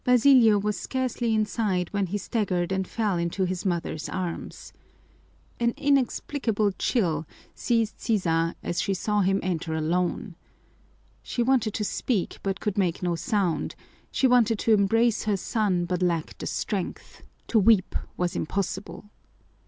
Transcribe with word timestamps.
Basilio 0.03 0.57
was 0.57 0.79
scarcely 0.79 1.31
inside 1.35 1.93
when 1.93 2.07
he 2.07 2.17
staggered 2.17 2.71
and 2.71 2.87
fell 2.87 3.17
into 3.19 3.43
his 3.43 3.67
mother's 3.67 4.09
arms. 4.09 4.73
An 5.59 5.75
inexplicable 5.77 6.71
chill 6.79 7.27
seized 7.53 7.99
Sisa 7.99 8.55
as 8.63 8.81
she 8.81 8.95
saw 8.95 9.21
him 9.21 9.39
enter 9.43 9.75
alone. 9.75 10.33
She 11.21 11.43
wanted 11.43 11.75
to 11.75 11.83
speak 11.83 12.39
but 12.41 12.59
could 12.59 12.79
make 12.79 13.03
no 13.03 13.15
sound; 13.15 13.75
she 14.09 14.25
wanted 14.25 14.57
to 14.57 14.73
embrace 14.73 15.25
her 15.25 15.37
son 15.37 15.85
but 15.85 16.01
lacked 16.01 16.39
the 16.39 16.47
strength; 16.47 17.21
to 17.49 17.59
weep 17.59 17.95
was 18.17 18.35
impossible. 18.35 19.05